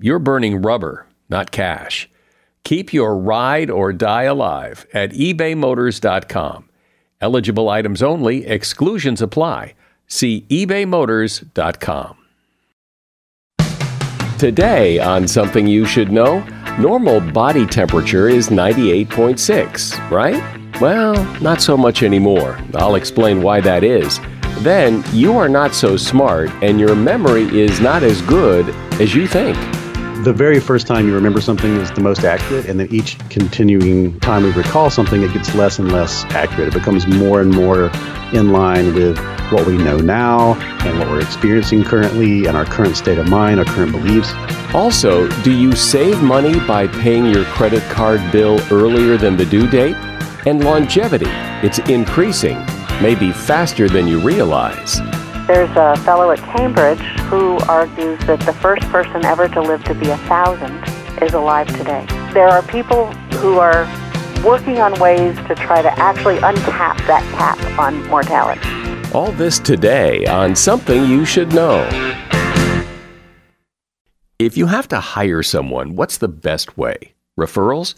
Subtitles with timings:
[0.00, 2.08] you're burning rubber, not cash.
[2.64, 6.68] Keep your ride or die alive at ebaymotors.com.
[7.20, 9.74] Eligible items only, exclusions apply.
[10.06, 12.16] See ebaymotors.com.
[14.38, 16.40] Today, on Something You Should Know,
[16.78, 20.80] normal body temperature is 98.6, right?
[20.80, 22.58] Well, not so much anymore.
[22.74, 24.18] I'll explain why that is.
[24.60, 28.68] Then, you are not so smart and your memory is not as good
[29.00, 29.58] as you think
[30.24, 34.18] the very first time you remember something is the most accurate, and then each continuing
[34.20, 36.68] time we recall something, it gets less and less accurate.
[36.68, 37.90] It becomes more and more
[38.34, 39.18] in line with
[39.50, 43.60] what we know now and what we're experiencing currently and our current state of mind,
[43.60, 44.32] our current beliefs.
[44.74, 49.68] Also, do you save money by paying your credit card bill earlier than the due
[49.68, 49.96] date?
[50.46, 51.30] And longevity,
[51.66, 52.58] it's increasing,
[53.00, 55.00] maybe faster than you realize.
[55.52, 59.94] There's a fellow at Cambridge who argues that the first person ever to live to
[59.96, 60.78] be a thousand
[61.20, 62.06] is alive today.
[62.32, 63.82] There are people who are
[64.44, 68.60] working on ways to try to actually uncap that cap on mortality.
[69.12, 71.82] All this today on Something You Should Know.
[74.38, 77.14] If you have to hire someone, what's the best way?
[77.36, 77.96] Referrals?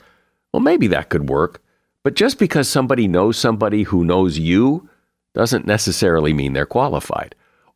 [0.55, 1.63] Well, maybe that could work.
[2.03, 4.89] But just because somebody knows somebody who knows you
[5.35, 7.35] doesn't necessarily mean they're qualified.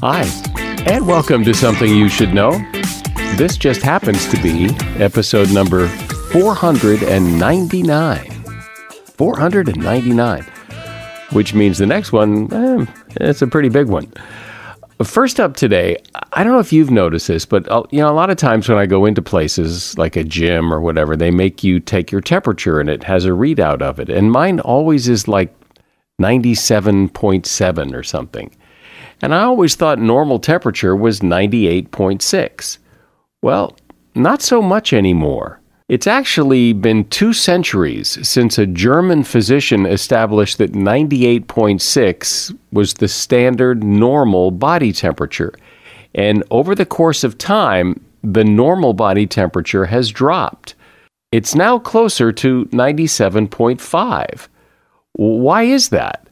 [0.00, 0.22] Hi,
[0.86, 2.52] and welcome to Something You Should Know.
[3.34, 4.66] This just happens to be
[5.02, 5.88] episode number
[6.30, 8.30] 499.
[9.16, 10.46] 499,
[11.32, 12.86] which means the next one, eh,
[13.16, 14.12] it's a pretty big one.
[15.02, 15.96] First up today,
[16.32, 18.68] I don't know if you've noticed this, but uh, you know, a lot of times
[18.68, 22.20] when I go into places like a gym or whatever, they make you take your
[22.20, 24.10] temperature and it has a readout of it.
[24.10, 25.52] And mine always is like
[26.20, 28.54] 97.7 or something
[29.22, 32.78] and I always thought normal temperature was 98.6.
[33.42, 33.76] Well,
[34.14, 35.60] not so much anymore.
[35.88, 43.82] It's actually been two centuries since a German physician established that 98.6 was the standard
[43.82, 45.54] normal body temperature.
[46.14, 50.74] And over the course of time, the normal body temperature has dropped.
[51.32, 54.48] It's now closer to 97.5.
[55.12, 56.27] Why is that?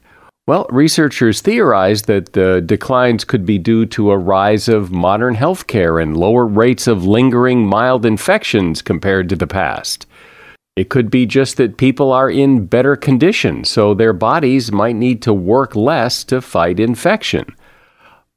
[0.47, 6.01] Well, researchers theorize that the declines could be due to a rise of modern healthcare
[6.01, 10.05] and lower rates of lingering mild infections compared to the past.
[10.77, 15.21] It could be just that people are in better condition, so their bodies might need
[15.23, 17.53] to work less to fight infection.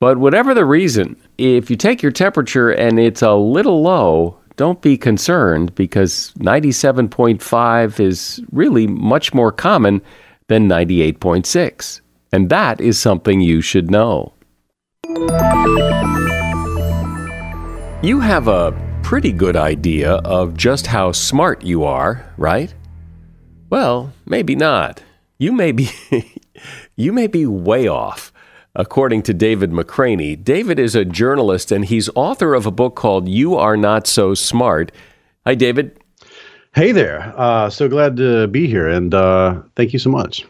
[0.00, 4.82] But whatever the reason, if you take your temperature and it's a little low, don't
[4.82, 10.02] be concerned because 97.5 is really much more common
[10.50, 12.00] than 98.6.
[12.32, 14.34] And that is something you should know.
[18.02, 18.74] You have a
[19.04, 22.74] pretty good idea of just how smart you are, right?
[23.70, 25.04] Well, maybe not.
[25.38, 25.88] You may be
[26.96, 28.32] you may be way off.
[28.74, 33.28] According to David McRaney, David is a journalist and he's author of a book called
[33.28, 34.90] You Are Not So Smart.
[35.46, 35.99] Hi, David.
[36.72, 37.34] Hey there.
[37.36, 40.46] Uh, so glad to be here, and uh, thank you so much.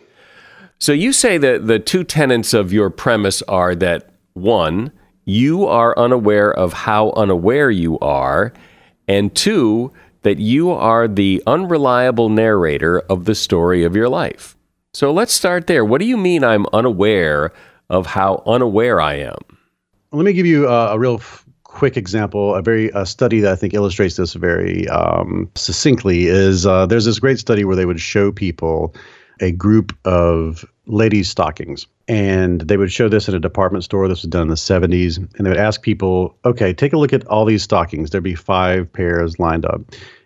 [0.78, 4.92] So, you say that the two tenets of your premise are that one,
[5.24, 8.52] you are unaware of how unaware you are,
[9.08, 14.56] and two, that you are the unreliable narrator of the story of your life.
[14.92, 15.84] So, let's start there.
[15.86, 17.52] What do you mean I'm unaware
[17.88, 19.38] of how unaware I am?
[20.12, 22.54] Let me give you a, a real f- quick example.
[22.54, 27.04] A very a study that I think illustrates this very um, succinctly is uh, there's
[27.04, 28.94] this great study where they would show people
[29.40, 31.86] a group of ladies' stockings.
[32.08, 34.08] And they would show this in a department store.
[34.08, 35.16] This was done in the 70s.
[35.16, 38.10] And they would ask people, okay, take a look at all these stockings.
[38.10, 39.80] There'd be five pairs lined up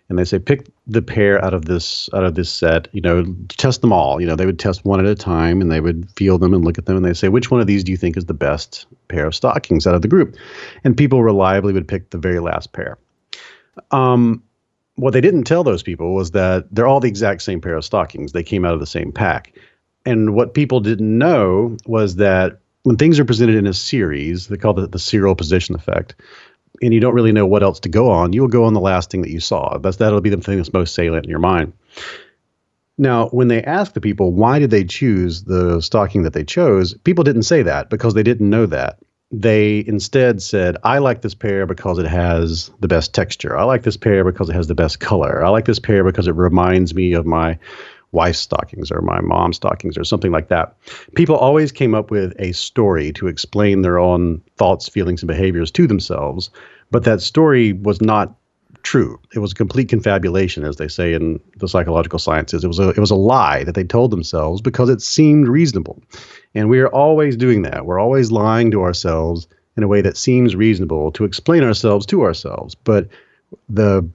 [0.09, 3.25] and they say pick the pair out of this out of this set you know
[3.49, 4.21] test them all.
[4.21, 6.63] You know they would test one at a time and they would feel them and
[6.63, 8.33] look at them and they say which one of these do you think is the
[8.33, 10.35] best pair of stockings out of the group?
[10.83, 12.97] And people reliably would pick the very last pair.
[13.91, 14.43] Um,
[14.95, 17.83] what they didn't tell those people was that they're all the exact same pair of
[17.83, 18.31] stockings.
[18.31, 19.53] They came out of the same pack.
[20.05, 24.57] And what people didn't know was that when things are presented in a series they
[24.57, 26.15] call it the serial position effect
[26.81, 29.11] and you don't really know what else to go on, you'll go on the last
[29.11, 29.77] thing that you saw.
[29.77, 31.73] That's that'll be the thing that's most salient in your mind.
[32.97, 36.93] Now, when they asked the people why did they choose the stocking that they chose,
[36.99, 38.99] people didn't say that because they didn't know that.
[39.31, 43.57] They instead said, I like this pair because it has the best texture.
[43.57, 45.43] I like this pair because it has the best color.
[45.43, 47.57] I like this pair because it reminds me of my
[48.15, 50.75] wife's stockings or my mom's stockings or something like that.
[51.15, 55.69] People always came up with a story to explain their own thoughts, feelings, and behaviors
[55.71, 56.49] to themselves,
[56.89, 58.33] but that story was not
[58.85, 59.19] true.
[59.33, 62.63] It was a complete confabulation, as they say in the psychological sciences.
[62.63, 66.01] It was a it was a lie that they told themselves because it seemed reasonable.
[66.53, 67.85] And we are always doing that.
[67.85, 72.21] We're always lying to ourselves in a way that seems reasonable to explain ourselves to
[72.21, 72.75] ourselves.
[72.75, 73.09] But
[73.67, 74.07] the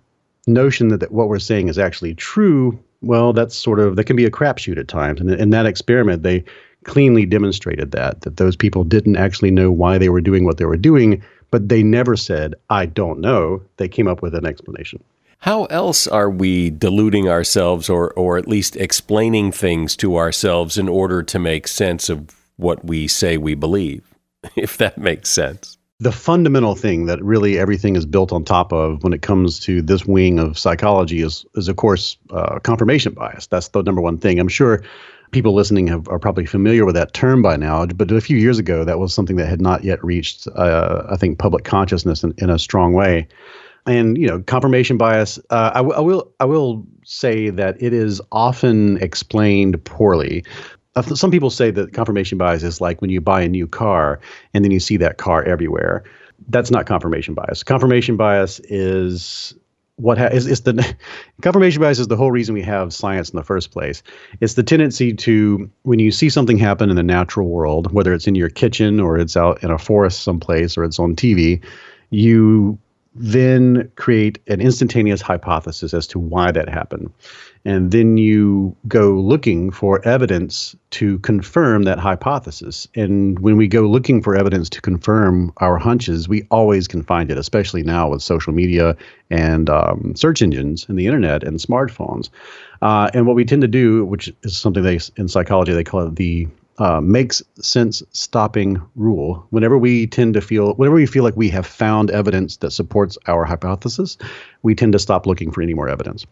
[0.47, 4.17] notion that, that what we're saying is actually true well, that's sort of that can
[4.17, 5.21] be a crapshoot at times.
[5.21, 6.45] And in that experiment, they
[6.85, 10.65] cleanly demonstrated that that those people didn't actually know why they were doing what they
[10.65, 15.03] were doing, but they never said, "I don't know." They came up with an explanation.
[15.39, 20.89] How else are we deluding ourselves or or at least explaining things to ourselves in
[20.89, 24.03] order to make sense of what we say we believe?
[24.57, 29.05] If that makes sense the fundamental thing that really everything is built on top of
[29.05, 33.47] when it comes to this wing of psychology is, is of course, uh, confirmation bias.
[33.47, 34.41] That's the number one thing.
[34.41, 34.83] I'm sure
[35.31, 38.59] people listening have, are probably familiar with that term by now, but a few years
[38.59, 42.33] ago, that was something that had not yet reached, uh, I think, public consciousness in,
[42.39, 43.29] in a strong way.
[43.87, 45.39] And you know, confirmation bias.
[45.49, 50.45] Uh, I, w- I will I will say that it is often explained poorly
[51.03, 54.21] some people say that confirmation bias is like when you buy a new car
[54.55, 56.05] and then you see that car everywhere.
[56.49, 57.63] That's not confirmation bias.
[57.63, 59.55] Confirmation bias is
[59.97, 60.97] what ha- is, is the
[61.43, 64.03] confirmation bias is the whole reason we have science in the first place.
[64.41, 68.27] It's the tendency to when you see something happen in the natural world, whether it's
[68.27, 71.63] in your kitchen or it's out in a forest someplace or it's on TV,
[72.11, 72.79] you
[73.15, 77.13] then create an instantaneous hypothesis as to why that happened.
[77.65, 82.87] And then you go looking for evidence to confirm that hypothesis.
[82.95, 87.31] And when we go looking for evidence to confirm our hunches, we always can find
[87.31, 88.97] it, especially now with social media
[89.29, 92.31] and um, search engines and the internet and smartphones.
[92.81, 96.07] Uh, and what we tend to do, which is something they in psychology they call
[96.07, 96.49] it the
[96.79, 99.47] uh, makes sense stopping rule.
[99.51, 103.19] Whenever we tend to feel, whenever we feel like we have found evidence that supports
[103.27, 104.17] our hypothesis,
[104.63, 106.27] we tend to stop looking for any more evidence.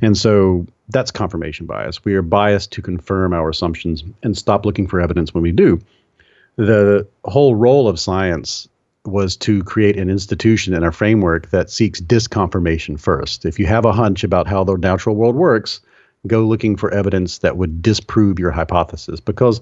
[0.00, 2.04] And so that's confirmation bias.
[2.04, 5.80] We are biased to confirm our assumptions and stop looking for evidence when we do.
[6.56, 8.68] The whole role of science
[9.04, 13.44] was to create an institution and a framework that seeks disconfirmation first.
[13.44, 15.80] If you have a hunch about how the natural world works,
[16.26, 19.60] go looking for evidence that would disprove your hypothesis because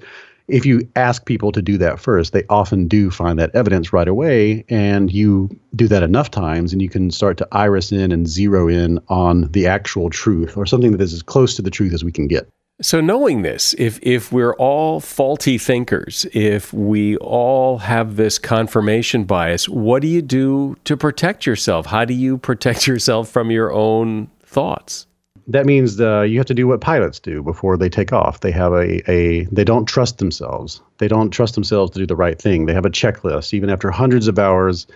[0.50, 4.08] if you ask people to do that first, they often do find that evidence right
[4.08, 4.64] away.
[4.68, 8.68] And you do that enough times, and you can start to iris in and zero
[8.68, 12.04] in on the actual truth or something that is as close to the truth as
[12.04, 12.48] we can get.
[12.82, 19.24] So, knowing this, if, if we're all faulty thinkers, if we all have this confirmation
[19.24, 21.86] bias, what do you do to protect yourself?
[21.86, 25.06] How do you protect yourself from your own thoughts?
[25.48, 28.40] That means uh, you have to do what pilots do before they take off.
[28.40, 30.80] They have a, a they don't trust themselves.
[30.98, 32.66] They don't trust themselves to do the right thing.
[32.66, 33.52] They have a checklist.
[33.54, 34.86] Even after hundreds of hours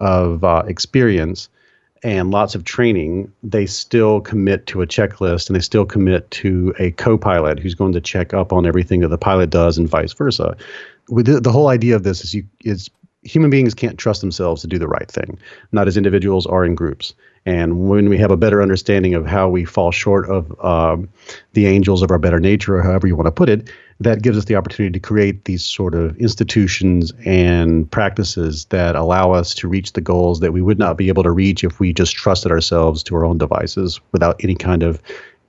[0.00, 1.48] of uh, experience,
[2.02, 6.74] and lots of training, they still commit to a checklist and they still commit to
[6.78, 9.88] a co pilot who's going to check up on everything that the pilot does and
[9.88, 10.56] vice versa.
[11.08, 12.90] With the, the whole idea of this is you is
[13.22, 15.38] human beings can't trust themselves to do the right thing,
[15.72, 17.14] not as individuals or in groups.
[17.46, 21.08] And when we have a better understanding of how we fall short of um,
[21.52, 24.36] the angels of our better nature, or however you want to put it, that gives
[24.36, 29.68] us the opportunity to create these sort of institutions and practices that allow us to
[29.68, 32.50] reach the goals that we would not be able to reach if we just trusted
[32.50, 35.00] ourselves to our own devices without any kind of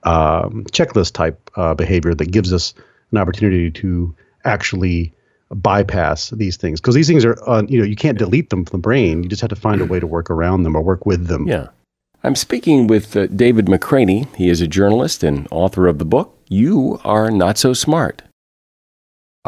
[0.04, 2.74] um, checklist type uh, behavior that gives us
[3.10, 4.14] an opportunity to
[4.44, 5.12] actually
[5.50, 6.80] bypass these things.
[6.80, 9.24] Because these things are uh, you know you can't delete them from the brain.
[9.24, 11.48] You just have to find a way to work around them or work with them.
[11.48, 11.68] Yeah
[12.22, 16.38] i'm speaking with uh, david mcraney he is a journalist and author of the book
[16.48, 18.22] you are not so smart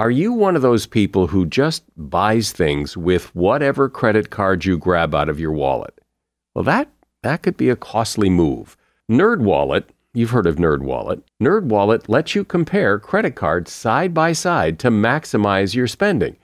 [0.01, 4.79] are you one of those people who just buys things with whatever credit card you
[4.79, 6.01] grab out of your wallet?
[6.55, 6.89] Well, that,
[7.23, 8.79] that could be a costly move.
[9.11, 9.85] NerdWallet,
[10.15, 11.23] you've heard of NerdWallet.
[11.43, 16.37] NerdWallet lets you compare credit cards side by side to maximize your spending.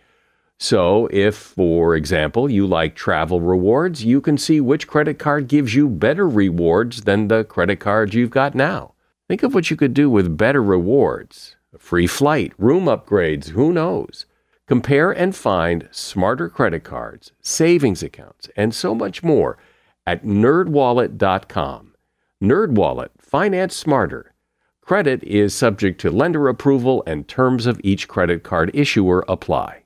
[0.58, 5.74] So, if, for example, you like travel rewards, you can see which credit card gives
[5.74, 8.94] you better rewards than the credit cards you've got now.
[9.28, 13.70] Think of what you could do with better rewards a free flight, room upgrades, who
[13.72, 14.24] knows?
[14.66, 19.58] Compare and find smarter credit cards, savings accounts, and so much more
[20.06, 21.94] at nerdwallet.com.
[22.42, 24.32] NerdWallet, finance smarter.
[24.80, 29.85] Credit is subject to lender approval and terms of each credit card issuer apply.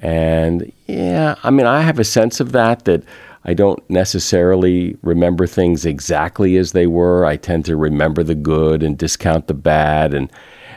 [0.00, 3.02] And yeah, I mean, I have a sense of that, that
[3.44, 7.24] I don't necessarily remember things exactly as they were.
[7.24, 10.14] I tend to remember the good and discount the bad.
[10.14, 10.30] And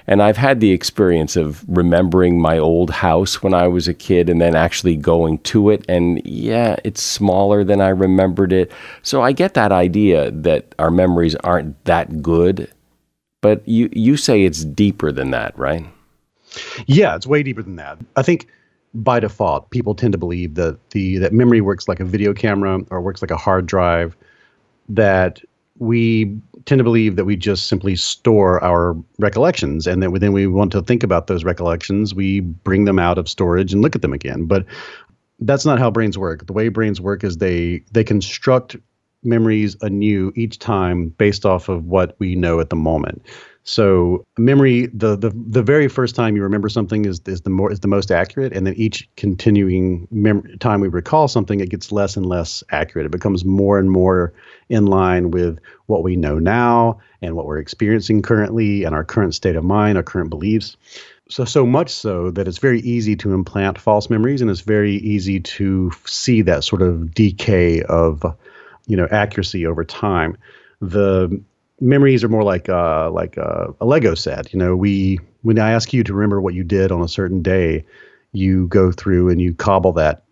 [0.08, 4.30] and I've had the experience of remembering my old house when I was a kid
[4.30, 5.86] and then actually going to it.
[5.88, 8.72] And yeah, it's smaller than I remembered it.
[9.04, 12.72] So I get that idea that our memories aren't that good.
[13.42, 15.86] But you, you say it's deeper than that, right?
[16.88, 17.98] Yeah, it's way deeper than that.
[18.16, 18.48] I think
[18.94, 22.80] by default, people tend to believe that the that memory works like a video camera
[22.90, 24.16] or works like a hard drive.
[24.90, 25.42] That
[25.80, 26.26] we
[26.66, 29.88] tend to believe that we just simply store our recollections.
[29.88, 32.14] And that then we want to think about those recollections.
[32.14, 34.46] We bring them out of storage and look at them again.
[34.46, 34.66] But
[35.40, 36.46] that's not how brains work.
[36.46, 38.76] The way brains work is they they construct
[39.24, 43.22] memories anew each time based off of what we know at the moment
[43.64, 47.72] so memory, the the the very first time you remember something is is the more
[47.72, 51.92] is the most accurate, and then each continuing mem- time we recall something, it gets
[51.92, 53.06] less and less accurate.
[53.06, 54.34] It becomes more and more
[54.70, 59.36] in line with what we know now and what we're experiencing currently, and our current
[59.36, 60.76] state of mind, our current beliefs.
[61.30, 64.96] So so much so that it's very easy to implant false memories, and it's very
[64.96, 68.26] easy to see that sort of decay of,
[68.92, 70.38] you know, accuracy over time.
[70.82, 71.42] The
[71.80, 74.52] memories are more like uh, like uh, a Lego set.
[74.52, 77.42] You know, we when I ask you to remember what you did on a certain
[77.42, 77.86] day,
[78.34, 80.26] you go through and you cobble that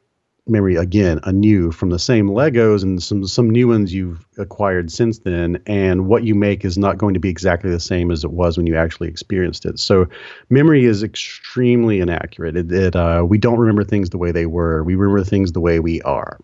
[0.45, 5.19] memory again anew from the same Legos and some some new ones you've acquired since
[5.19, 5.61] then.
[5.65, 8.57] And what you make is not going to be exactly the same as it was
[8.57, 9.79] when you actually experienced it.
[9.79, 10.09] So,
[10.49, 12.57] memory is extremely inaccurate.
[12.57, 14.83] It, it uh, we don't remember things the way they were.
[14.83, 16.39] We remember things the way we are.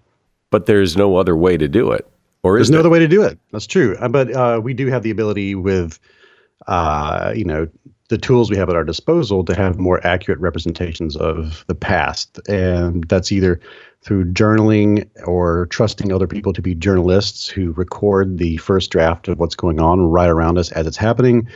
[0.52, 2.08] But there's no other way to do it.
[2.44, 3.40] Or There's no other way to do it.
[3.52, 3.98] That's true.
[4.00, 6.00] Uh, but uh, we do have the ability with
[6.68, 7.68] uh, you know,
[8.10, 12.40] the tools we have at our disposal to have more accurate representations of the past.
[12.48, 13.60] And that's either
[14.02, 19.40] through journaling or trusting other people to be journalists who record the first draft of
[19.40, 21.48] what's going on right around us as it's happening,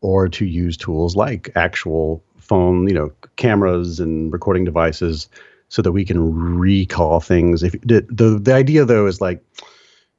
[0.00, 5.28] or to use tools like actual phone, you know, cameras and recording devices
[5.70, 7.62] so that we can recall things.
[7.62, 9.42] If the the, the idea though is like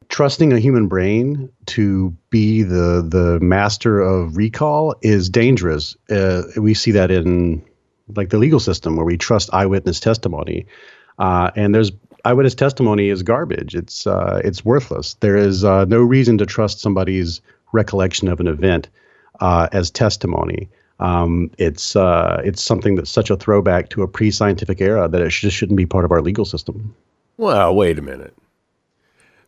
[0.10, 5.96] trusting a human brain to be the the master of recall is dangerous.
[6.10, 7.64] Uh, we see that in
[8.16, 10.66] like the legal system where we trust eyewitness testimony,
[11.20, 11.92] uh, and there's
[12.26, 13.76] eyewitness testimony is garbage.
[13.76, 15.16] It's uh, it's worthless.
[15.16, 17.42] There is uh, no reason to trust somebody's
[17.74, 18.90] recollection of an event
[19.42, 20.70] uh, as testimony.
[21.02, 25.30] Um, it's uh, it's something that's such a throwback to a pre-scientific era that it
[25.30, 26.96] just shouldn't be part of our legal system.
[27.38, 28.36] Well, wait a minute.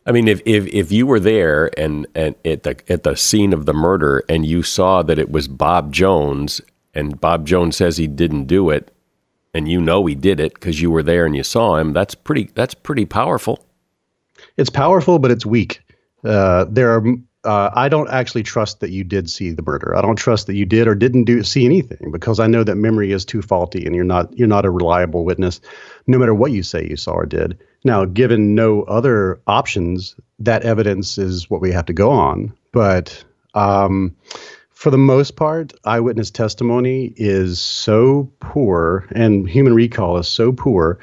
[0.06, 3.52] I mean, if, if, if you were there and, and at the at the scene
[3.52, 6.60] of the murder and you saw that it was Bob Jones
[6.92, 8.92] and Bob Jones says he didn't do it,
[9.54, 12.14] and you know he did it because you were there and you saw him, that's
[12.14, 13.64] pretty that's pretty powerful.
[14.56, 15.80] It's powerful, but it's weak.
[16.24, 17.04] Uh, there are.
[17.44, 19.94] Uh, I don't actually trust that you did see the murder.
[19.96, 22.76] I don't trust that you did or didn't do see anything because I know that
[22.76, 25.60] memory is too faulty and you're not you're not a reliable witness,
[26.06, 27.58] no matter what you say you saw or did.
[27.84, 32.52] Now, given no other options, that evidence is what we have to go on.
[32.72, 33.22] But
[33.54, 34.16] um,
[34.70, 40.98] for the most part, eyewitness testimony is so poor, and human recall is so poor,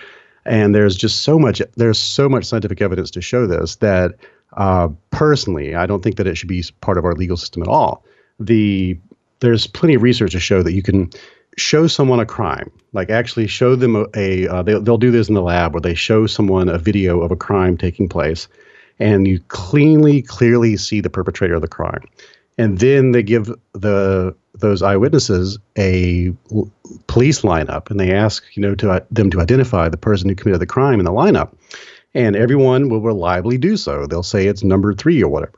[0.46, 4.16] and there's just so much there's so much scientific evidence to show this that
[4.58, 7.68] uh, personally, I don't think that it should be part of our legal system at
[7.68, 8.04] all.
[8.40, 8.98] The
[9.40, 11.10] there's plenty of research to show that you can
[11.58, 15.28] show someone a crime, like actually show them a, a uh, they'll, they'll do this
[15.28, 18.48] in the lab where they show someone a video of a crime taking place
[19.00, 22.04] and you cleanly, clearly see the perpetrator of the crime.
[22.58, 26.70] And then they give the those eyewitnesses a l-
[27.08, 30.36] police lineup and they ask, you know, to uh, them to identify the person who
[30.36, 31.54] committed the crime in the lineup.
[32.14, 34.06] And everyone will reliably do so.
[34.06, 35.54] They'll say it's number three or whatever.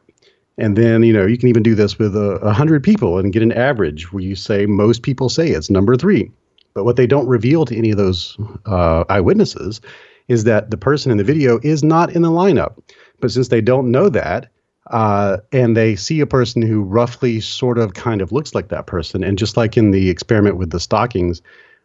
[0.58, 3.34] And then, you know, you can even do this with a, a hundred people and
[3.34, 6.30] get an average where you say most people say it's number three.
[6.76, 9.82] But what they don't reveal to any of those uh, eyewitnesses
[10.28, 12.82] is that the person in the video is not in the lineup.
[13.20, 14.50] But since they don't know that,
[14.88, 18.86] uh, and they see a person who roughly sort of kind of looks like that
[18.86, 21.42] person, and just like in the experiment with the stockings,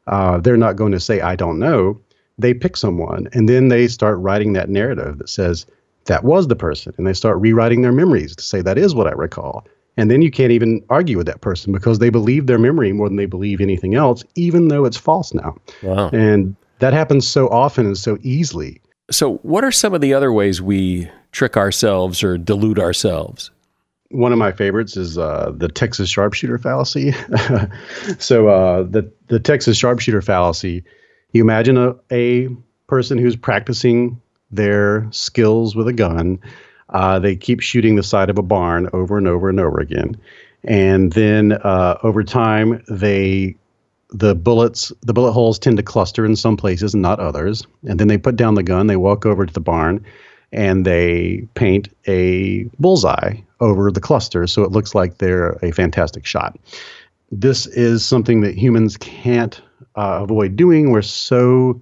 [0.09, 2.01] uh, they're not going to say, I don't know.
[2.39, 5.67] They pick someone, and then they start writing that narrative that says,
[6.09, 6.95] that was the person.
[6.97, 9.67] And they start rewriting their memories to say, that is what I recall.
[9.97, 13.09] And then you can't even argue with that person because they believe their memory more
[13.09, 15.57] than they believe anything else, even though it's false now.
[15.83, 16.11] Wow.
[16.11, 18.81] And that happens so often and so easily.
[19.11, 23.51] So, what are some of the other ways we trick ourselves or delude ourselves?
[24.11, 27.13] One of my favorites is uh, the Texas sharpshooter fallacy.
[28.19, 30.85] so, uh, the the Texas sharpshooter fallacy.
[31.33, 32.49] You imagine a, a
[32.87, 36.41] person who's practicing their skills with a gun.
[36.89, 40.17] Uh, they keep shooting the side of a barn over and over and over again,
[40.65, 43.55] and then uh, over time, they
[44.11, 47.67] the bullets the bullet holes tend to cluster in some places and not others.
[47.87, 48.87] And then they put down the gun.
[48.87, 50.03] They walk over to the barn,
[50.51, 56.25] and they paint a bullseye over the cluster, so it looks like they're a fantastic
[56.25, 56.59] shot.
[57.31, 59.61] This is something that humans can't
[59.99, 60.91] uh, avoid doing.
[60.91, 61.81] We're so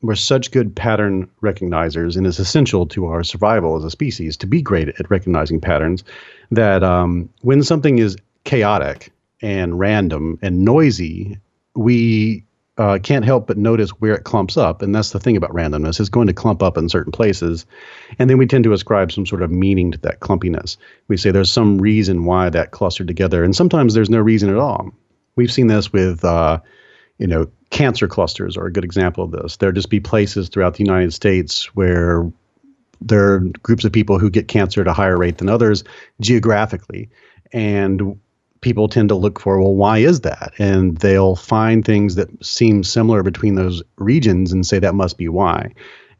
[0.00, 4.46] we're such good pattern recognizers, and it's essential to our survival as a species to
[4.46, 6.02] be great at recognizing patterns.
[6.50, 11.38] That um, when something is chaotic and random and noisy,
[11.74, 12.44] we
[12.78, 16.00] uh, can't help but notice where it clumps up, and that's the thing about randomness:
[16.00, 17.66] it's going to clump up in certain places,
[18.18, 20.78] and then we tend to ascribe some sort of meaning to that clumpiness.
[21.08, 24.56] We say there's some reason why that clustered together, and sometimes there's no reason at
[24.56, 24.90] all.
[25.36, 26.24] We've seen this with.
[26.24, 26.60] Uh,
[27.20, 29.58] you know, cancer clusters are a good example of this.
[29.58, 32.32] There'll just be places throughout the United States where
[33.02, 35.84] there are groups of people who get cancer at a higher rate than others
[36.20, 37.10] geographically.
[37.52, 38.18] And
[38.62, 40.52] people tend to look for, well, why is that?
[40.58, 45.28] And they'll find things that seem similar between those regions and say that must be
[45.28, 45.72] why.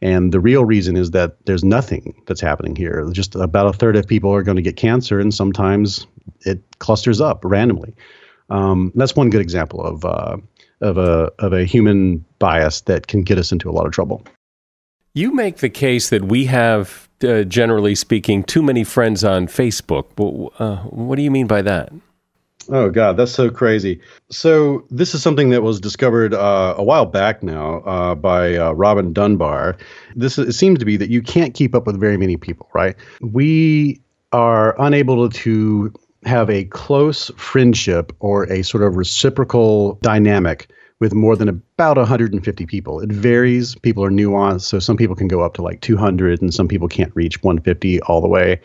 [0.03, 3.09] And the real reason is that there's nothing that's happening here.
[3.13, 6.07] Just about a third of people are going to get cancer, and sometimes
[6.41, 7.95] it clusters up randomly.
[8.49, 10.39] Um, that's one good example of uh,
[10.81, 14.25] of a of a human bias that can get us into a lot of trouble.
[15.13, 20.07] You make the case that we have, uh, generally speaking, too many friends on Facebook.
[20.59, 21.93] Uh, what do you mean by that?
[22.69, 24.01] Oh God, that's so crazy.
[24.31, 28.73] So this is something that was discovered uh, a while back now uh, by uh,
[28.73, 29.77] Robin Dunbar.
[30.15, 32.95] This it seems to be that you can't keep up with very many people, right?
[33.21, 34.01] We
[34.33, 35.93] are unable to
[36.25, 42.67] have a close friendship or a sort of reciprocal dynamic with more than about 150
[42.67, 43.01] people.
[43.01, 43.75] It varies.
[43.77, 44.63] People are nuanced.
[44.63, 48.03] So some people can go up to like 200 and some people can't reach 150
[48.03, 48.61] all the way.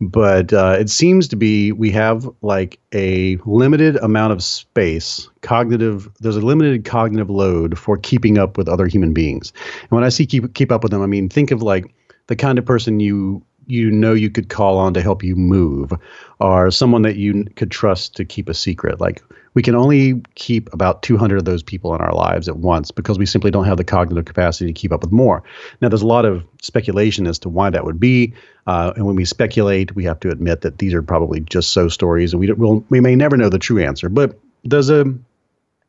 [0.00, 6.10] But uh, it seems to be we have like a limited amount of space, cognitive,
[6.18, 9.52] there's a limited cognitive load for keeping up with other human beings.
[9.82, 11.94] And when I see keep, keep up with them, I mean, think of like
[12.26, 15.92] the kind of person you you know you could call on to help you move
[16.40, 19.00] or someone that you could trust to keep a secret.
[19.00, 19.22] Like
[19.54, 23.18] we can only keep about 200 of those people in our lives at once because
[23.18, 25.42] we simply don't have the cognitive capacity to keep up with more.
[25.80, 28.34] Now there's a lot of speculation as to why that would be
[28.66, 31.88] uh, and when we speculate we have to admit that these are probably just so
[31.88, 34.08] stories and we, we'll, we may never know the true answer.
[34.08, 35.04] But there's a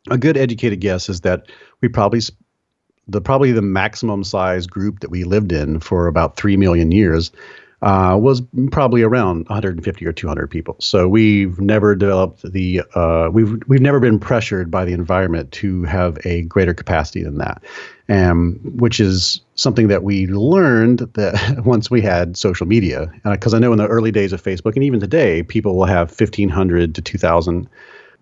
[0.10, 1.48] a good educated guess is that
[1.82, 2.22] we probably
[3.08, 7.32] the probably the maximum size group that we lived in for about 3 million years
[7.82, 10.76] uh, was probably around 150 or 200 people.
[10.80, 15.84] So we've never developed the uh, we've we've never been pressured by the environment to
[15.84, 17.64] have a greater capacity than that,
[18.10, 23.12] um, which is something that we learned that once we had social media.
[23.24, 26.10] Because I know in the early days of Facebook and even today, people will have
[26.10, 27.70] 1,500 to 2,000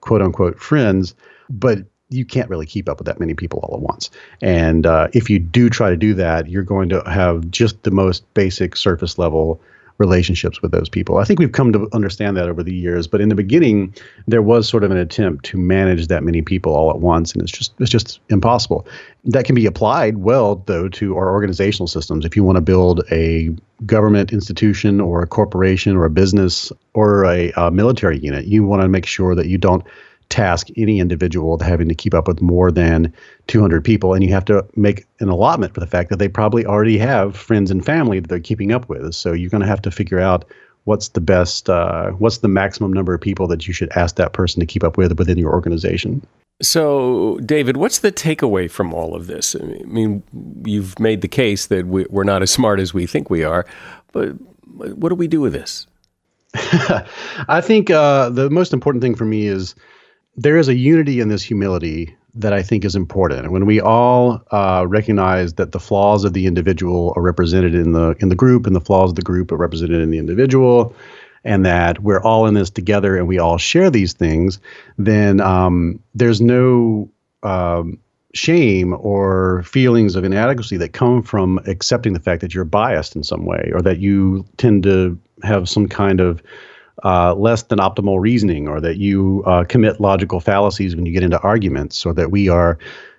[0.02, 1.16] quote unquote friends,
[1.50, 4.10] but you can't really keep up with that many people all at once.
[4.42, 7.92] And uh, if you do try to do that, you're going to have just the
[7.92, 9.60] most basic surface level
[9.98, 11.18] relationships with those people.
[11.18, 13.96] I think we've come to understand that over the years, but in the beginning
[14.28, 17.42] there was sort of an attempt to manage that many people all at once and
[17.42, 18.86] it's just it's just impossible.
[19.24, 22.26] That can be applied well though to our organizational systems.
[22.26, 27.26] If you want to build a government institution or a corporation or a business or
[27.26, 29.86] a, a military unit, you want to make sure that you don't
[30.30, 33.14] task any individual with having to keep up with more than
[33.48, 36.66] 200 people and you have to make an allotment for the fact that they probably
[36.66, 39.82] already have friends and family that they're keeping up with so you're going to have
[39.82, 40.46] to figure out
[40.86, 44.34] what's the best uh, what's the maximum number of people that you should ask that
[44.34, 46.26] person to keep up with within your organization
[46.62, 49.58] so, David, what's the takeaway from all of this?
[49.62, 50.24] I mean,
[50.66, 53.66] you've made the case that we're not as smart as we think we are,
[54.14, 54.30] but
[54.76, 55.86] what do we do with this?
[57.50, 59.76] I think uh, the most important thing for me is
[60.38, 63.52] there is a unity in this humility that I think is important.
[63.52, 68.16] When we all uh, recognize that the flaws of the individual are represented in the
[68.20, 70.94] in the group, and the flaws of the group are represented in the individual,
[71.46, 74.60] and that we're all in this together, and we all share these things,
[74.98, 77.10] then um, there's no
[77.44, 77.98] um,
[78.34, 83.24] shame or feelings of inadequacy that come from accepting the fact that you're biased in
[83.24, 86.44] some way, or that you tend to have some kind of
[87.04, 91.24] uh, less than optimal reasoning, or that you uh, commit logical fallacies when you get
[91.24, 92.78] into arguments, or that we are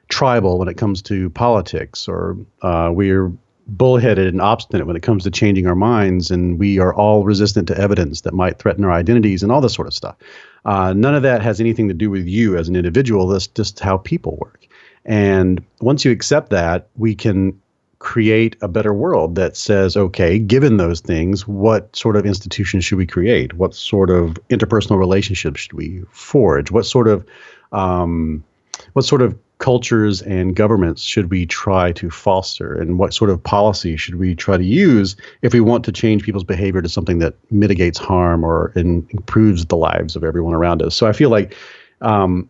[0.09, 3.33] tribal when it comes to politics, or uh, we're
[3.69, 7.67] bullheaded and obstinate when it comes to changing our minds, and we are all resistant
[7.69, 10.17] to evidence that might threaten our identities and all this sort of stuff.
[10.65, 13.27] Uh, none of that has anything to do with you as an individual.
[13.27, 14.69] That's just how people work.
[15.05, 17.61] And once you accept that, we can
[18.07, 22.99] create a better world that says, okay, given those things, what sort of institutions should
[22.99, 23.55] we create?
[23.55, 26.71] What sort of interpersonal relationships should we forge?
[26.71, 27.27] What sort of
[27.73, 28.45] um,
[28.93, 33.43] what sort of cultures and governments should we try to foster and what sort of
[33.43, 37.19] policy should we try to use if we want to change people's behavior to something
[37.19, 41.57] that mitigates harm or improves the lives of everyone around us so i feel like
[42.03, 42.49] um,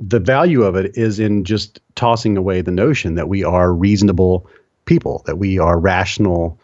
[0.00, 4.48] the value of it is in just tossing away the notion that we are reasonable
[4.88, 6.58] people, that we are rational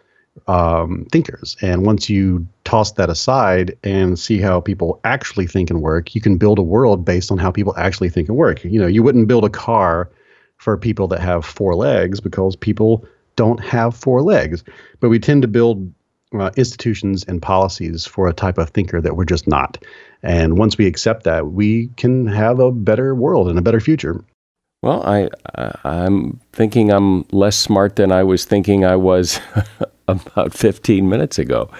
[0.48, 1.56] um, thinkers.
[1.62, 6.20] And once you toss that aside and see how people actually think and work, you
[6.20, 8.64] can build a world based on how people actually think and work.
[8.64, 10.10] You know, you wouldn't build a car
[10.56, 13.06] for people that have four legs because people
[13.37, 14.64] don't have four legs.
[15.00, 15.92] But we tend to build
[16.32, 19.78] uh, institutions and policies for a type of thinker that we're just not.
[20.22, 24.24] And once we accept that, we can have a better world and a better future.
[24.85, 25.31] Well, I,
[25.83, 29.40] I'm thinking I'm less smart than I was thinking I was
[30.09, 31.70] about 15 minutes ago.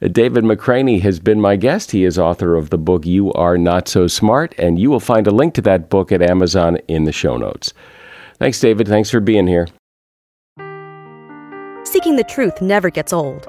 [0.00, 1.90] Uh, David McRaney has been my guest.
[1.90, 5.26] He is author of the book You Are Not So Smart, and you will find
[5.26, 7.74] a link to that book at Amazon in the show notes.
[8.38, 8.86] Thanks, David.
[8.86, 9.66] Thanks for being here.
[11.82, 13.48] Seeking the truth never gets old.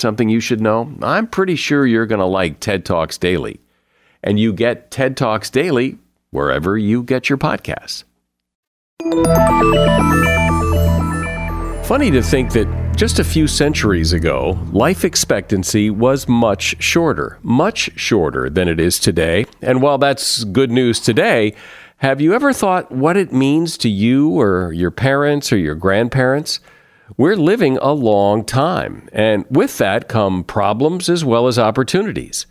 [0.00, 0.92] something you should know?
[1.02, 3.60] I'm pretty sure you're going to like TED Talks Daily.
[4.22, 5.98] And you get TED Talks Daily
[6.30, 8.04] wherever you get your podcasts.
[11.84, 17.90] Funny to think that just a few centuries ago, life expectancy was much shorter, much
[17.96, 19.46] shorter than it is today.
[19.62, 21.54] And while that's good news today,
[21.96, 26.60] have you ever thought what it means to you or your parents or your grandparents?
[27.16, 32.46] We're living a long time, and with that come problems as well as opportunities.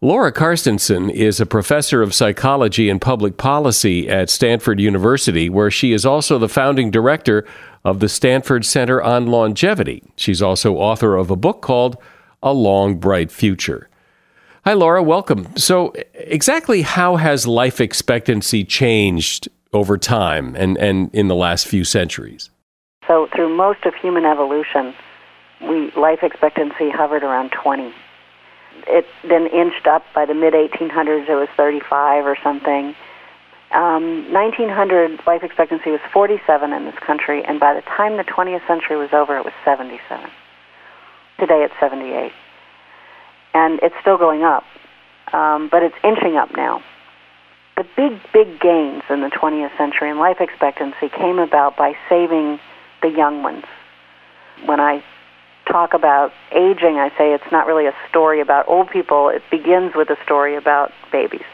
[0.00, 5.92] Laura Carstensen is a professor of psychology and public policy at Stanford University, where she
[5.92, 7.46] is also the founding director
[7.84, 10.02] of the Stanford Center on Longevity.
[10.16, 11.96] She's also author of a book called
[12.42, 13.88] A Long Bright Future.
[14.64, 15.56] Hi, Laura, welcome.
[15.56, 21.84] So, exactly how has life expectancy changed over time and, and in the last few
[21.84, 22.50] centuries?
[23.06, 24.94] So through most of human evolution,
[25.60, 27.92] we life expectancy hovered around 20.
[28.86, 31.28] It then inched up by the mid 1800s.
[31.28, 32.94] It was 35 or something.
[33.72, 38.66] Um, 1900 life expectancy was 47 in this country, and by the time the 20th
[38.66, 40.28] century was over, it was 77.
[41.40, 42.32] Today it's 78,
[43.54, 44.64] and it's still going up,
[45.32, 46.82] um, but it's inching up now.
[47.76, 52.60] The big, big gains in the 20th century in life expectancy came about by saving
[53.02, 53.64] the young ones.
[54.64, 55.02] When I
[55.70, 59.28] talk about aging, I say it's not really a story about old people.
[59.28, 61.46] It begins with a story about babies.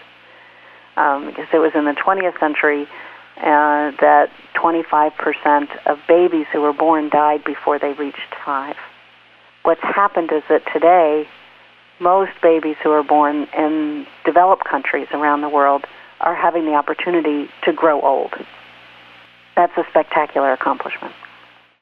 [0.96, 2.88] Um, because it was in the 20th century
[3.38, 8.76] uh, that 25% of babies who were born died before they reached five.
[9.62, 11.28] What's happened is that today,
[12.00, 15.84] most babies who are born in developed countries around the world
[16.20, 18.32] are having the opportunity to grow old.
[19.54, 21.14] That's a spectacular accomplishment.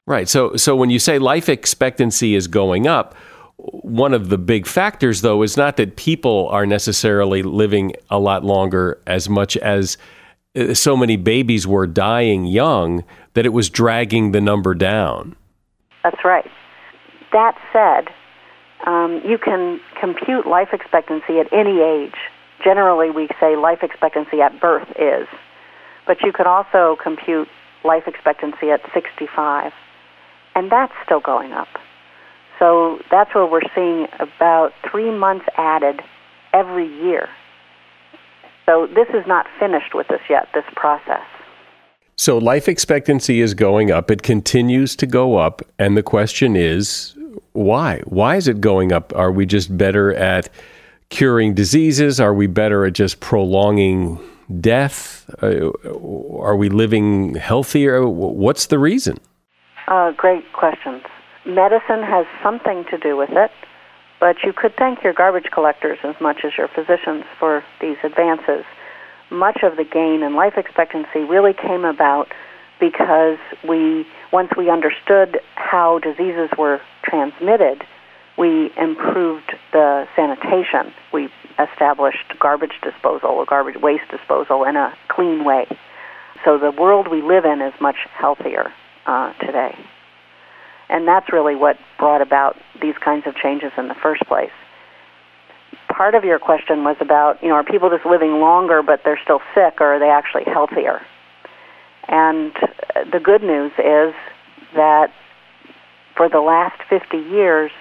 [0.07, 0.29] Right.
[0.29, 3.13] So so when you say life expectancy is going up,
[3.57, 8.45] one of the big factors though is not that people are necessarily living a lot
[8.45, 9.97] longer as much as
[10.55, 15.35] uh, so many babies were dying young that it was dragging the number down.
[16.03, 16.49] That's right.
[17.33, 18.07] That said,
[18.89, 22.15] um, you can compute life expectancy at any age.
[22.63, 25.27] Generally, we say life expectancy at birth is,
[26.05, 27.49] but you could also compute
[27.83, 29.73] life expectancy at 65
[30.57, 31.67] and that's still going up.
[32.57, 36.01] So that's where we're seeing about three months added
[36.51, 37.29] every year.
[38.65, 41.21] So this is not finished with us yet, this process.
[42.15, 44.09] So life expectancy is going up.
[44.09, 45.61] It continues to go up.
[45.77, 47.15] And the question is
[47.53, 48.01] why?
[48.05, 49.15] Why is it going up?
[49.15, 50.49] Are we just better at
[51.09, 52.19] curing diseases?
[52.19, 54.19] Are we better at just prolonging
[54.59, 55.29] death?
[55.43, 55.69] Uh,
[56.39, 58.07] are we living healthier?
[58.07, 59.19] What's the reason?
[59.87, 61.01] Uh, great questions.
[61.45, 63.51] Medicine has something to do with it,
[64.19, 68.65] but you could thank your garbage collectors as much as your physicians for these advances.
[69.31, 72.27] Much of the gain in life expectancy really came about
[72.81, 77.81] because we, once we understood how diseases were transmitted,
[78.37, 80.93] we improved the sanitation.
[81.13, 85.65] We established garbage disposal or garbage waste disposal in a clean way.
[86.43, 88.73] So the world we live in is much healthier
[89.07, 89.73] uh, today.
[90.89, 94.51] And that's really what brought about these kinds of changes in the first place.
[95.89, 99.19] Part of your question was about, you know, are people just living longer but they're
[99.23, 101.01] still sick or are they actually healthier?
[102.07, 102.53] And
[103.11, 104.13] the good news is
[104.75, 105.11] that
[106.15, 107.71] for the last 50 years,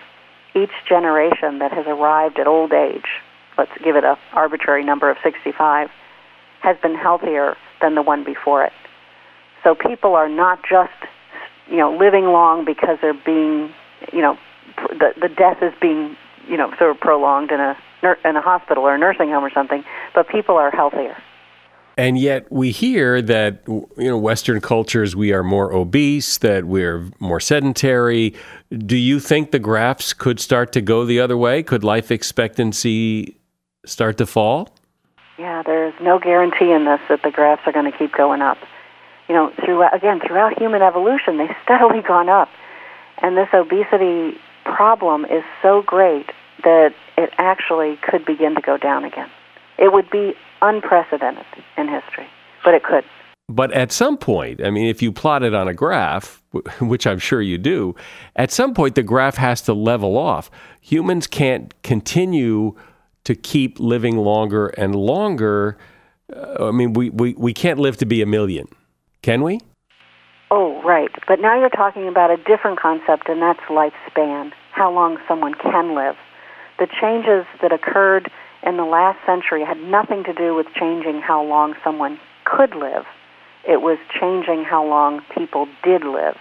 [0.54, 3.06] each generation that has arrived at old age,
[3.58, 5.88] let's give it an arbitrary number of 65,
[6.60, 8.72] has been healthier than the one before it.
[9.62, 10.92] So people are not just
[11.68, 13.72] you know, living long because they're being,
[14.12, 14.38] you know,
[14.90, 16.16] the the death is being,
[16.48, 17.76] you know, sort of prolonged in a
[18.24, 19.85] in a hospital or a nursing home or something.
[20.14, 21.16] But people are healthier.
[21.98, 27.09] And yet we hear that you know Western cultures we are more obese, that we're
[27.20, 28.35] more sedentary.
[28.70, 31.62] Do you think the graphs could start to go the other way?
[31.62, 33.38] Could life expectancy
[33.87, 34.68] start to fall?
[35.38, 38.59] Yeah, there's no guarantee in this that the graphs are going to keep going up.
[39.28, 42.48] You know, throughout again throughout human evolution, they've steadily gone up,
[43.22, 46.26] and this obesity problem is so great
[46.62, 49.28] that it actually could begin to go down again.
[49.78, 51.44] It would be unprecedented
[51.76, 52.26] in history,
[52.64, 53.04] but it could.
[53.48, 56.42] But at some point, I mean, if you plot it on a graph,
[56.80, 57.94] which I'm sure you do,
[58.34, 60.50] at some point the graph has to level off.
[60.80, 62.74] Humans can't continue
[63.24, 65.78] to keep living longer and longer.
[66.34, 68.66] Uh, I mean, we, we, we can't live to be a million,
[69.26, 69.58] can we?
[70.52, 71.10] Oh, right.
[71.26, 75.96] But now you're talking about a different concept, and that's lifespan, how long someone can
[75.96, 76.14] live.
[76.78, 78.30] The changes that occurred
[78.62, 83.04] in the last century had nothing to do with changing how long someone could live.
[83.68, 86.38] It was changing how long people did live.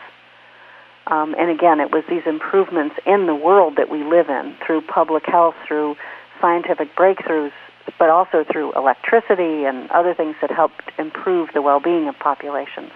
[1.08, 4.82] Um, and again, it was these improvements in the world that we live in through
[4.82, 5.96] public health, through
[6.40, 7.52] scientific breakthroughs,
[8.00, 12.92] but also through electricity and other things that helped improve the well being of populations.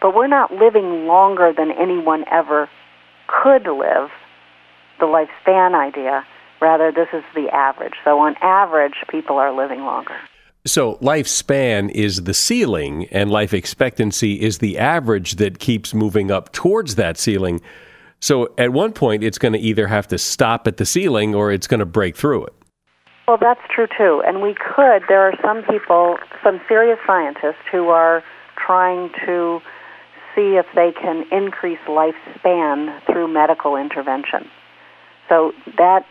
[0.00, 2.68] But we're not living longer than anyone ever
[3.26, 4.10] could live,
[4.98, 6.24] the lifespan idea
[6.60, 7.94] Rather, this is the average.
[8.04, 10.14] So, on average, people are living longer.
[10.66, 16.52] So, lifespan is the ceiling, and life expectancy is the average that keeps moving up
[16.52, 17.62] towards that ceiling.
[18.20, 21.50] So, at one point, it's going to either have to stop at the ceiling or
[21.50, 22.54] it's going to break through it.
[23.26, 24.22] Well, that's true too.
[24.26, 28.22] And we could, there are some people, some serious scientists who are
[28.56, 29.60] trying to
[30.34, 34.48] see if they can increase lifespan through medical intervention.
[35.28, 36.04] So, that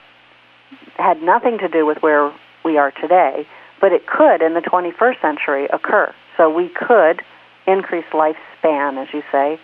[0.97, 2.31] had nothing to do with where
[2.63, 3.47] we are today,
[3.81, 6.13] but it could in the 21st century occur.
[6.37, 7.21] So we could
[7.67, 9.59] increase lifespan, as you say.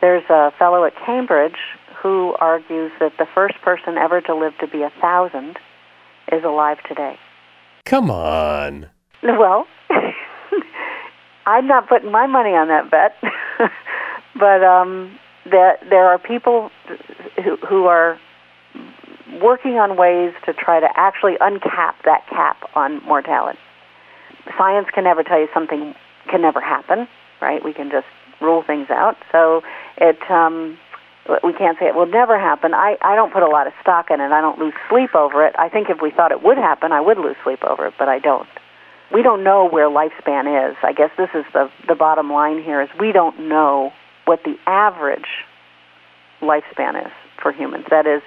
[0.00, 1.58] There's a fellow at Cambridge
[2.02, 5.58] who argues that the first person ever to live to be a thousand
[6.32, 7.18] is alive today.
[7.84, 8.88] Come on.
[9.22, 9.66] Well,
[11.46, 13.16] I'm not putting my money on that bet,
[14.38, 16.70] but um, that there are people
[17.42, 18.20] who, who are
[19.42, 23.58] working on ways to try to actually uncap that cap on mortality.
[24.56, 25.94] Science can never tell you something
[26.30, 27.08] can never happen,
[27.40, 27.64] right?
[27.64, 28.06] We can just
[28.40, 29.16] rule things out.
[29.32, 29.62] So
[29.96, 30.78] it um,
[31.42, 32.74] we can't say it will never happen.
[32.74, 34.30] I, I don't put a lot of stock in it.
[34.32, 35.54] I don't lose sleep over it.
[35.58, 38.08] I think if we thought it would happen, I would lose sleep over it, but
[38.08, 38.48] I don't.
[39.12, 40.76] We don't know where lifespan is.
[40.82, 43.92] I guess this is the the bottom line here is we don't know
[44.24, 45.46] what the average
[46.42, 47.86] lifespan is for humans.
[47.90, 48.22] That is,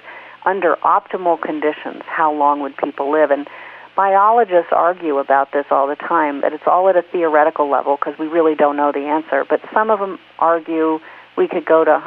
[0.46, 3.30] under optimal conditions, how long would people live?
[3.30, 3.46] And
[3.94, 8.18] biologists argue about this all the time, that it's all at a theoretical level because
[8.18, 9.44] we really don't know the answer.
[9.48, 10.98] But some of them argue
[11.36, 12.00] we could go to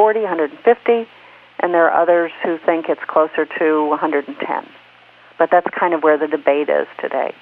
[0.00, 1.10] 140, 150,
[1.60, 4.66] and there are others who think it's closer to 110.
[5.38, 7.34] But that's kind of where the debate is today.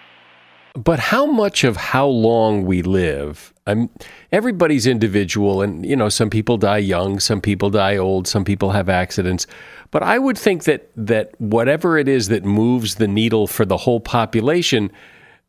[0.75, 3.91] But how much of how long we live, I'm,
[4.33, 8.73] everybody's individual, and you know, some people die young, some people die old, some people
[8.73, 9.47] have accidents.
[9.93, 13.77] But I would think that that whatever it is that moves the needle for the
[13.77, 14.91] whole population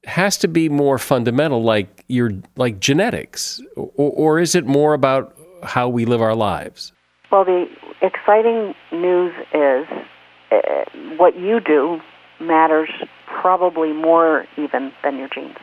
[0.06, 5.36] has to be more fundamental, like your like genetics, or, or is it more about
[5.64, 6.94] how we live our lives?
[7.32, 7.68] Well, the
[8.02, 9.88] exciting news is
[10.52, 10.58] uh,
[11.18, 12.00] what you do
[12.40, 12.90] matters
[13.28, 15.58] probably more even than your genes,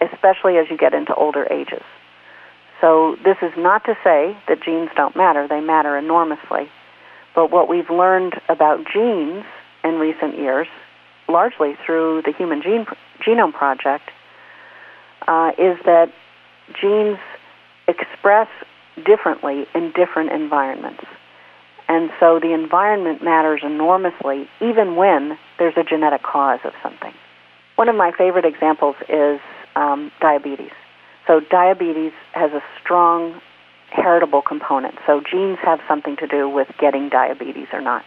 [0.00, 1.82] especially as you get into older ages.
[2.80, 6.68] So, this is not to say that genes don't matter, they matter enormously.
[7.34, 9.44] But what we've learned about genes
[9.82, 10.66] in recent years,
[11.26, 12.84] largely through the Human Gene,
[13.26, 14.10] Genome Project,
[15.26, 16.12] uh, is that
[16.78, 17.18] genes
[17.88, 18.48] express
[19.04, 21.04] differently in different environments.
[21.88, 27.12] And so the environment matters enormously, even when there's a genetic cause of something.
[27.76, 29.40] One of my favorite examples is
[29.76, 30.72] um, diabetes.
[31.26, 33.40] So diabetes has a strong
[33.90, 34.96] heritable component.
[35.06, 38.04] So genes have something to do with getting diabetes or not.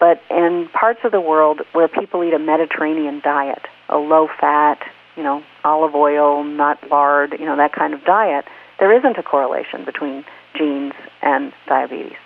[0.00, 4.78] But in parts of the world where people eat a Mediterranean diet, a low fat,
[5.16, 8.44] you know, olive oil, not lard, you know, that kind of diet,
[8.78, 10.24] there isn't a correlation between
[10.56, 12.16] genes and diabetes.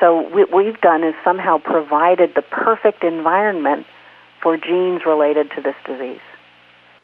[0.00, 3.86] So what we've done is somehow provided the perfect environment
[4.42, 6.20] for genes related to this disease.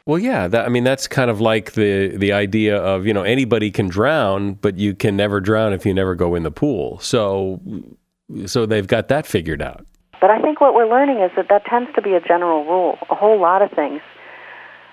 [0.05, 3.23] Well, yeah, that, I mean that's kind of like the the idea of you know
[3.25, 6.99] anybody can drown, but you can never drown if you never go in the pool.
[7.01, 7.61] So,
[8.47, 9.87] so they've got that figured out.
[10.21, 12.99] But I think what we're learning is that that tends to be a general rule.
[13.11, 14.01] A whole lot of things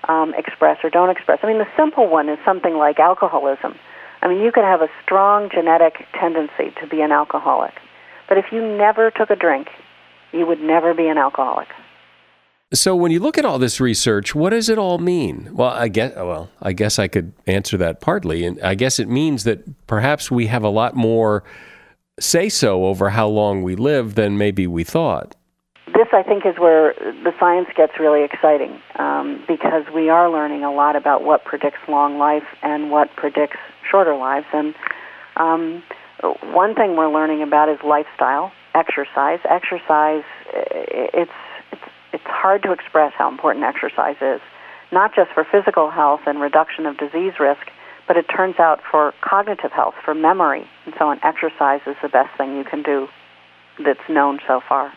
[0.08, 1.40] um, express or don't express.
[1.42, 3.74] I mean, the simple one is something like alcoholism.
[4.22, 7.74] I mean, you could have a strong genetic tendency to be an alcoholic,
[8.28, 9.68] but if you never took a drink,
[10.32, 11.68] you would never be an alcoholic.
[12.72, 15.50] So when you look at all this research, what does it all mean?
[15.52, 19.08] Well, I guess well, I guess I could answer that partly, and I guess it
[19.08, 21.44] means that perhaps we have a lot more
[22.18, 25.36] say so over how long we live than maybe we thought.
[25.96, 30.62] This, I think, is where the science gets really exciting um, because we are learning
[30.62, 33.56] a lot about what predicts long life and what predicts
[33.90, 34.44] shorter lives.
[34.52, 34.74] And
[35.36, 35.82] um,
[36.52, 39.38] one thing we're learning about is lifestyle, exercise.
[39.48, 41.32] Exercise, it's
[41.72, 41.82] it's
[42.12, 44.42] it's hard to express how important exercise is,
[44.92, 47.70] not just for physical health and reduction of disease risk,
[48.06, 51.20] but it turns out for cognitive health, for memory, and so on.
[51.24, 53.08] Exercise is the best thing you can do
[53.82, 54.92] that's known so far.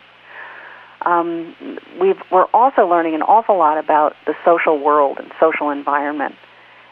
[1.05, 1.55] Um,
[1.99, 6.35] we are also learning an awful lot about the social world and social environment,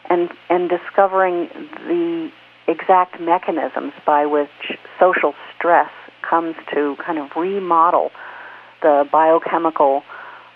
[0.08, 1.48] and and discovering
[1.86, 2.30] the
[2.66, 5.90] exact mechanisms by which social stress
[6.28, 8.10] comes to kind of remodel
[8.82, 10.02] the biochemical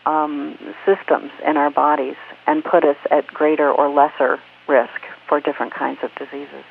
[0.06, 4.38] um, systems in our bodies and put us at greater or lesser
[4.68, 6.64] risk for different kinds of diseases.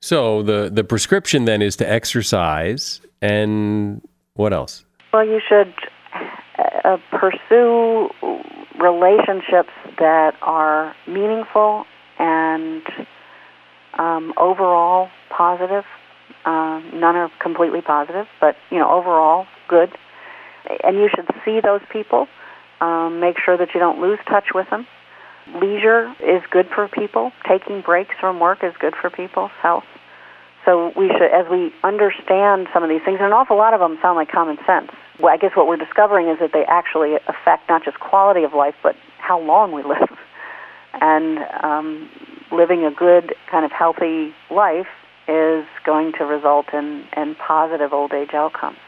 [0.00, 4.84] So the the prescription then is to exercise and what else?
[5.12, 5.72] Well, you should
[6.86, 8.08] uh, pursue
[8.80, 11.84] relationships that are meaningful
[12.18, 12.82] and
[13.98, 15.84] um, overall positive.
[16.44, 19.90] Uh, none are completely positive, but you know overall good.
[20.84, 22.28] And you should see those people
[22.80, 24.86] um, make sure that you don't lose touch with them.
[25.60, 27.32] Leisure is good for people.
[27.48, 29.84] Taking breaks from work is good for people's health.
[30.64, 33.80] So we should, as we understand some of these things, and an awful lot of
[33.80, 34.90] them sound like common sense.
[35.20, 38.52] Well, I guess what we're discovering is that they actually affect not just quality of
[38.52, 40.10] life, but how long we live.
[41.00, 42.10] And um,
[42.52, 44.88] living a good, kind of healthy life
[45.28, 48.78] is going to result in, in positive old age outcomes.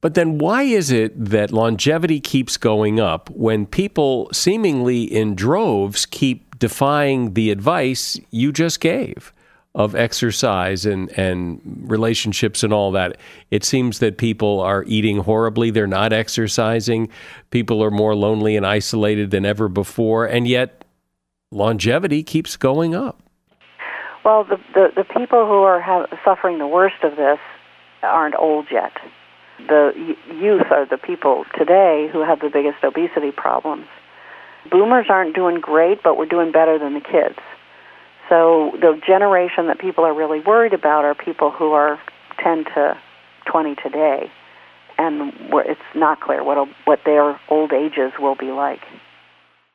[0.00, 6.06] But then why is it that longevity keeps going up when people seemingly in droves
[6.06, 9.32] keep defying the advice you just gave
[9.74, 11.60] of exercise and, and
[11.90, 13.16] relationships and all that?
[13.50, 17.08] It seems that people are eating horribly, they're not exercising,
[17.50, 20.84] people are more lonely and isolated than ever before, and yet
[21.50, 23.22] longevity keeps going up.
[24.24, 27.38] Well, the, the, the people who are have, suffering the worst of this
[28.02, 28.92] aren't old yet
[29.68, 33.86] the youth are the people today who have the biggest obesity problems.
[34.70, 37.38] Boomers aren't doing great, but we're doing better than the kids.
[38.30, 42.00] So the generation that people are really worried about are people who are
[42.38, 42.96] 10 to
[43.46, 44.30] 20 today,
[44.98, 45.32] and
[45.66, 48.82] it's not clear what what their old ages will be like.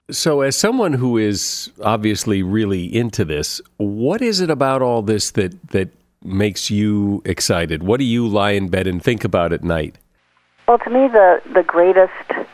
[0.09, 5.31] So, as someone who is obviously really into this, what is it about all this
[5.31, 5.89] that that
[6.23, 7.83] makes you excited?
[7.83, 9.97] What do you lie in bed and think about at night?
[10.65, 12.47] Well, to me, the, the greatest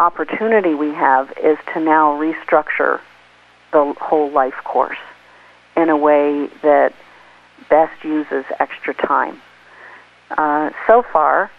[0.00, 3.00] opportunity we have is to now restructure
[3.72, 4.98] the whole life course
[5.76, 6.92] in a way that
[7.68, 9.40] best uses extra time.
[10.30, 11.50] Uh, so far,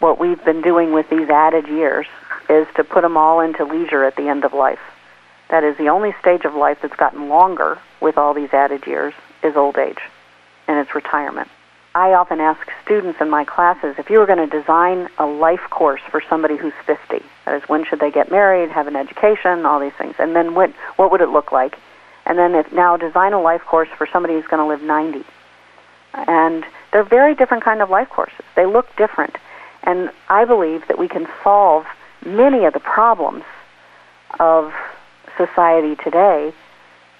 [0.00, 2.06] what we've been doing with these added years
[2.48, 4.80] is to put them all into leisure at the end of life.
[5.48, 9.14] That is the only stage of life that's gotten longer with all these added years
[9.42, 10.00] is old age
[10.66, 11.48] and its retirement.
[11.94, 15.60] I often ask students in my classes if you were going to design a life
[15.68, 19.66] course for somebody who's 50, that is, when should they get married, have an education,
[19.66, 21.78] all these things, and then what, what would it look like?
[22.26, 25.24] And then if now design a life course for somebody who's going to live 90.
[26.14, 28.44] And they're very different kind of life courses.
[28.54, 29.36] They look different.
[29.82, 31.86] And I believe that we can solve
[32.24, 33.44] many of the problems
[34.38, 34.72] of
[35.36, 36.52] society today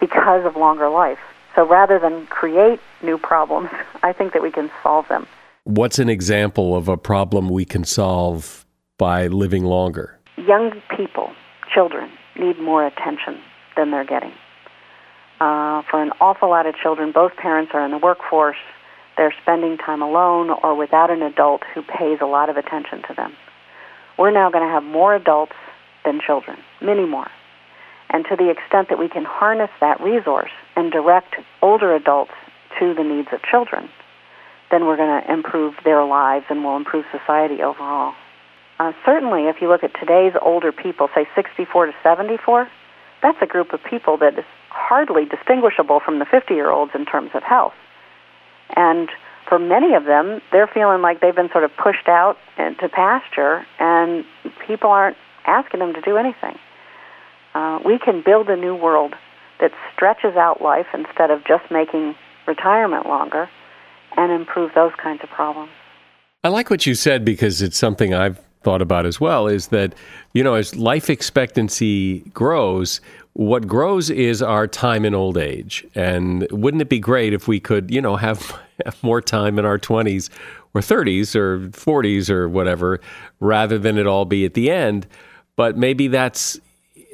[0.00, 1.18] because of longer life.
[1.54, 3.70] So rather than create new problems,
[4.02, 5.26] I think that we can solve them.
[5.64, 8.64] What's an example of a problem we can solve
[8.98, 10.18] by living longer?
[10.36, 11.30] Young people,
[11.72, 13.38] children, need more attention
[13.76, 14.32] than they're getting.
[15.42, 18.62] Uh, for an awful lot of children, both parents are in the workforce.
[19.16, 23.14] They're spending time alone or without an adult who pays a lot of attention to
[23.14, 23.32] them.
[24.16, 25.56] We're now going to have more adults
[26.04, 27.26] than children, many more.
[28.10, 32.34] And to the extent that we can harness that resource and direct older adults
[32.78, 33.88] to the needs of children,
[34.70, 38.14] then we're going to improve their lives and will improve society overall.
[38.78, 42.68] Uh, certainly, if you look at today's older people, say 64 to 74,
[43.22, 47.04] that's a group of people that is hardly distinguishable from the 50 year olds in
[47.04, 47.74] terms of health.
[48.74, 49.08] And
[49.48, 53.66] for many of them, they're feeling like they've been sort of pushed out into pasture,
[53.78, 54.24] and
[54.66, 55.16] people aren't
[55.46, 56.58] asking them to do anything.
[57.54, 59.14] uh, we can build a new world
[59.60, 62.14] that stretches out life instead of just making
[62.46, 63.48] retirement longer
[64.16, 65.70] and improve those kinds of problems.
[66.44, 69.94] I like what you said because it's something I've thought about as well is that,
[70.32, 73.00] you know, as life expectancy grows,
[73.34, 75.86] what grows is our time in old age.
[75.94, 79.64] And wouldn't it be great if we could, you know, have, have more time in
[79.64, 80.28] our 20s
[80.74, 83.00] or 30s or 40s or whatever,
[83.40, 85.06] rather than it all be at the end?
[85.56, 86.60] But maybe that's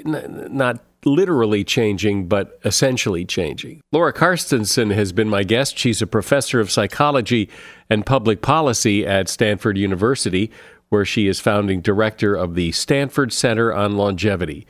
[0.05, 3.81] n- not literally changing, but essentially changing.
[3.93, 5.79] Laura Carstensen has been my guest.
[5.79, 7.49] She's a professor of psychology
[7.89, 10.51] and public policy at Stanford University,
[10.89, 14.66] where she is founding director of the Stanford Center on Longevity.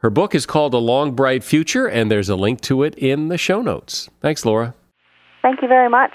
[0.00, 3.28] Her book is called A Long Bright Future, and there's a link to it in
[3.28, 4.08] the show notes.
[4.22, 4.74] Thanks, Laura.
[5.42, 6.12] Thank you very much.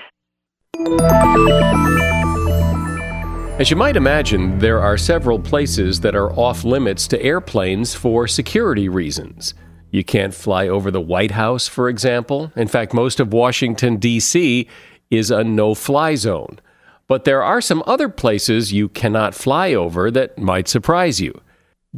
[3.60, 8.28] As you might imagine, there are several places that are off limits to airplanes for
[8.28, 9.54] security reasons.
[9.92, 12.52] You can't fly over the White House, for example.
[12.56, 14.68] In fact, most of Washington, D.C.
[15.12, 16.60] is a no fly zone.
[17.08, 21.40] But there are some other places you cannot fly over that might surprise you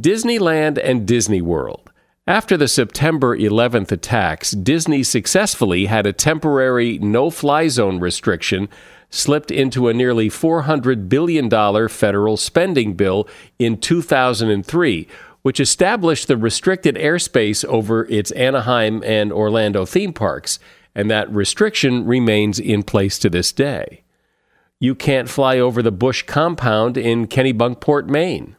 [0.00, 1.90] Disneyland and Disney World.
[2.26, 8.68] After the September 11th attacks, Disney successfully had a temporary no fly zone restriction
[9.10, 13.26] slipped into a nearly $400 billion federal spending bill
[13.58, 15.08] in 2003,
[15.42, 20.58] which established the restricted airspace over its Anaheim and Orlando theme parks,
[20.94, 24.02] and that restriction remains in place to this day.
[24.78, 28.56] You can't fly over the Bush compound in Kennebunkport, Maine.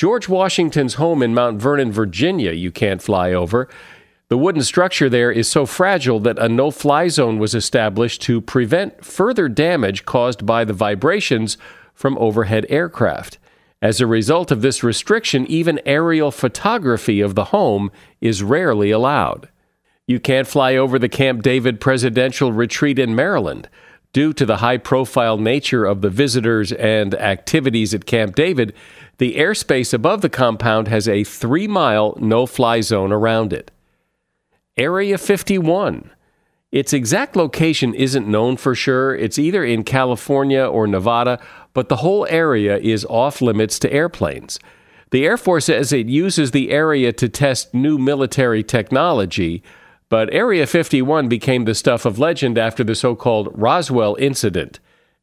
[0.00, 3.68] George Washington's home in Mount Vernon, Virginia, you can't fly over.
[4.28, 8.40] The wooden structure there is so fragile that a no fly zone was established to
[8.40, 11.58] prevent further damage caused by the vibrations
[11.92, 13.36] from overhead aircraft.
[13.82, 17.90] As a result of this restriction, even aerial photography of the home
[18.22, 19.50] is rarely allowed.
[20.06, 23.68] You can't fly over the Camp David Presidential Retreat in Maryland.
[24.14, 28.74] Due to the high profile nature of the visitors and activities at Camp David,
[29.20, 33.70] the airspace above the compound has a three mile no fly zone around it.
[34.78, 36.10] Area 51.
[36.72, 39.14] Its exact location isn't known for sure.
[39.14, 41.38] It's either in California or Nevada,
[41.74, 44.58] but the whole area is off limits to airplanes.
[45.10, 49.62] The Air Force says it uses the area to test new military technology,
[50.08, 54.80] but Area 51 became the stuff of legend after the so called Roswell incident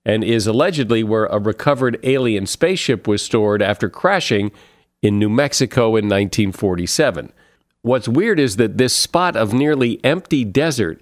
[0.08, 4.54] and is allegedly where a recovered alien spaceship was stored after crashing
[5.02, 7.34] in New Mexico in 1947.
[7.82, 11.02] What's weird is that this spot of nearly empty desert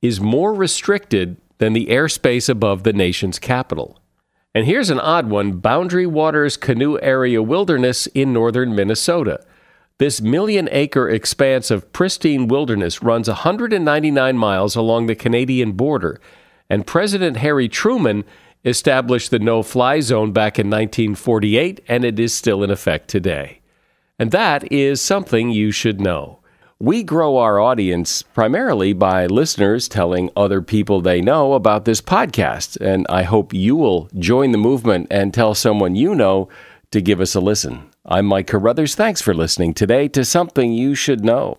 [0.00, 4.00] is more restricted than the airspace above the nation's capital.
[4.54, 9.44] And here's an odd one Boundary Waters Canoe Area Wilderness in northern Minnesota.
[9.98, 16.18] This million acre expanse of pristine wilderness runs 199 miles along the Canadian border,
[16.70, 18.24] and President Harry Truman
[18.66, 23.60] established the no fly zone back in 1948, and it is still in effect today.
[24.18, 26.40] And that is something you should know.
[26.78, 32.78] We grow our audience primarily by listeners telling other people they know about this podcast.
[32.80, 36.50] And I hope you will join the movement and tell someone you know
[36.90, 37.88] to give us a listen.
[38.04, 38.94] I'm Mike Carruthers.
[38.94, 41.58] Thanks for listening today to Something You Should Know.